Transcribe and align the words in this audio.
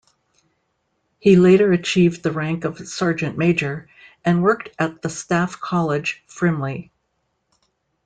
He 1.19 1.35
later 1.35 1.71
achieved 1.71 2.23
the 2.23 2.31
rank 2.31 2.65
of 2.65 2.79
Sergeant-Major, 2.87 3.87
and 4.25 4.41
worked 4.41 4.69
at 4.79 5.03
the 5.03 5.11
Staff 5.11 5.59
College, 5.59 6.23
Frimley. 6.25 6.89